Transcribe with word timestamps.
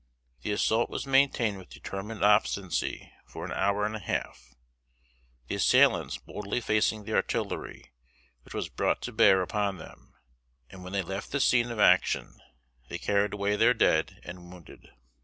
The 0.41 0.51
assault 0.51 0.89
was 0.89 1.05
maintained 1.05 1.59
with 1.59 1.69
determined 1.69 2.23
obstinacy 2.23 3.13
for 3.27 3.45
an 3.45 3.51
hour 3.51 3.85
and 3.85 3.95
a 3.95 3.99
half, 3.99 4.55
the 5.45 5.53
assailants 5.53 6.17
boldly 6.17 6.59
facing 6.59 7.03
the 7.03 7.13
artillery, 7.13 7.93
which 8.41 8.55
was 8.55 8.67
brought 8.67 9.03
to 9.03 9.11
bear 9.11 9.43
upon 9.43 9.77
them; 9.77 10.15
and 10.71 10.83
when 10.83 10.93
they 10.93 11.03
left 11.03 11.31
the 11.31 11.39
scene 11.39 11.69
of 11.69 11.77
action, 11.77 12.41
they 12.89 12.97
carried 12.97 13.33
away 13.33 13.55
their 13.55 13.75
dead 13.75 14.19
and 14.23 14.51
wounded. 14.51 14.89